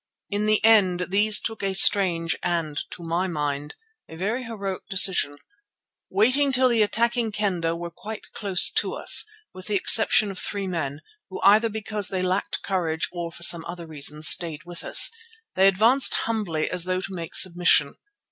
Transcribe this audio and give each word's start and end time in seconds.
In 0.31 0.47
the 0.47 0.65
end 0.65 1.05
these 1.09 1.39
took 1.39 1.61
a 1.61 1.75
strange 1.75 2.35
and, 2.41 2.75
to 2.89 3.03
my 3.03 3.27
mind, 3.27 3.75
a 4.09 4.15
very 4.15 4.45
heroic 4.45 4.87
decision. 4.89 5.37
Waiting 6.09 6.51
till 6.51 6.69
the 6.69 6.81
attacking 6.81 7.31
Kendah 7.31 7.75
were 7.77 7.91
quite 7.91 8.31
close 8.33 8.71
to 8.71 8.95
us, 8.95 9.23
with 9.53 9.67
the 9.67 9.75
exception 9.75 10.31
of 10.31 10.39
three 10.39 10.65
men, 10.65 11.01
who 11.29 11.39
either 11.43 11.69
because 11.69 12.07
they 12.07 12.23
lacked 12.23 12.63
courage 12.63 13.09
or 13.11 13.31
for 13.31 13.43
some 13.43 13.63
other 13.65 13.85
reason, 13.85 14.23
stayed 14.23 14.63
with 14.65 14.83
us, 14.83 15.11
they 15.53 15.67
advanced 15.67 16.15
humbly 16.25 16.67
as 16.67 16.85
though 16.85 17.01
to 17.01 17.13
make 17.13 17.35
submission. 17.35 17.93